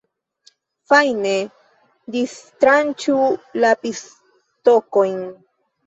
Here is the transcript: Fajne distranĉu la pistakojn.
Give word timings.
Fajne 0.93 1.33
distranĉu 2.17 3.21
la 3.63 3.79
pistakojn. 3.87 5.27